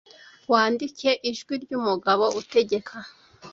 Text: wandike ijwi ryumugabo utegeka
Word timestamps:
wandike 0.51 1.09
ijwi 1.29 1.53
ryumugabo 1.63 2.25
utegeka 2.41 2.95